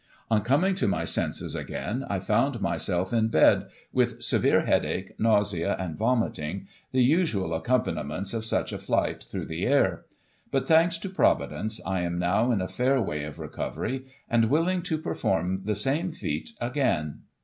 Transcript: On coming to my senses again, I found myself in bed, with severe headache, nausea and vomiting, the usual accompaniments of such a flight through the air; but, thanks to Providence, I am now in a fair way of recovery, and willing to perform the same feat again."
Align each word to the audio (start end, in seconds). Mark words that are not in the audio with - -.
On 0.31 0.41
coming 0.41 0.73
to 0.73 0.87
my 0.87 1.05
senses 1.05 1.53
again, 1.53 2.05
I 2.09 2.17
found 2.17 2.59
myself 2.59 3.13
in 3.13 3.27
bed, 3.27 3.67
with 3.93 4.23
severe 4.23 4.61
headache, 4.65 5.11
nausea 5.19 5.75
and 5.77 5.95
vomiting, 5.95 6.67
the 6.91 7.03
usual 7.03 7.53
accompaniments 7.53 8.33
of 8.33 8.43
such 8.43 8.73
a 8.73 8.79
flight 8.79 9.23
through 9.29 9.45
the 9.45 9.67
air; 9.67 10.05
but, 10.49 10.67
thanks 10.67 10.97
to 10.97 11.09
Providence, 11.09 11.79
I 11.85 11.99
am 11.99 12.17
now 12.17 12.49
in 12.51 12.61
a 12.61 12.67
fair 12.67 12.99
way 12.99 13.25
of 13.25 13.37
recovery, 13.37 14.07
and 14.27 14.45
willing 14.49 14.81
to 14.81 14.97
perform 14.97 15.61
the 15.65 15.75
same 15.75 16.11
feat 16.13 16.49
again." 16.59 17.19